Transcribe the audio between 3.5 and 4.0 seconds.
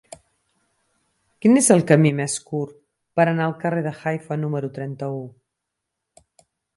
carrer de